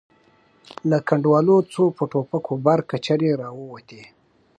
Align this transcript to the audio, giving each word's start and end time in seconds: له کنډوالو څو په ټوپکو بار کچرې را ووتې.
له 0.89 0.97
کنډوالو 1.07 1.57
څو 1.73 1.83
په 1.97 2.03
ټوپکو 2.11 2.53
بار 2.65 2.79
کچرې 2.89 3.31
را 3.41 3.49
ووتې. 3.57 4.01